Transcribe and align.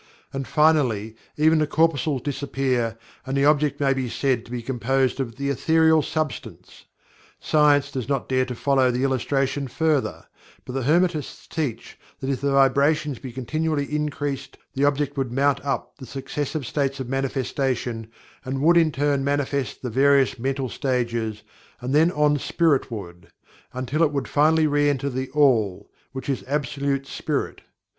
And 0.33 0.47
finally, 0.47 1.15
even 1.37 1.59
the 1.59 1.67
corpuscles 1.67 2.23
disappear 2.23 2.97
and 3.23 3.37
the 3.37 3.45
object 3.45 3.79
may 3.79 3.93
be 3.93 4.09
said 4.09 4.45
to 4.45 4.51
Be 4.51 4.63
composed 4.63 5.19
of 5.19 5.35
The 5.35 5.49
Ethereal 5.49 6.01
Substance. 6.01 6.85
Science 7.39 7.91
does 7.91 8.09
not 8.09 8.27
dare 8.27 8.45
to 8.45 8.55
follow 8.55 8.89
the 8.89 9.03
illustration 9.03 9.67
further, 9.67 10.25
but 10.65 10.73
the 10.73 10.81
Hermetists 10.81 11.45
teach 11.47 11.99
that 12.19 12.31
if 12.31 12.41
the 12.41 12.49
vibrations 12.51 13.19
be 13.19 13.31
continually 13.31 13.95
increased 13.95 14.57
the 14.73 14.85
object 14.85 15.17
would 15.17 15.31
mount 15.31 15.63
up 15.63 15.97
the 15.99 16.07
successive 16.07 16.65
states 16.65 16.99
of 16.99 17.07
manifestation 17.07 18.07
and 18.43 18.63
would 18.63 18.77
in 18.77 18.91
turn 18.91 19.23
manifest 19.23 19.83
the 19.83 19.91
various 19.91 20.39
mental 20.39 20.67
stages, 20.67 21.43
and 21.79 21.93
then 21.93 22.11
on 22.13 22.37
Spiritward, 22.37 23.27
until 23.71 24.01
it 24.01 24.11
would 24.11 24.27
finally 24.27 24.65
re 24.65 24.89
enter 24.89 25.11
THE 25.11 25.29
ALL, 25.29 25.91
which 26.11 26.27
is 26.27 26.43
Absolute 26.47 27.05
Spirit. 27.05 27.61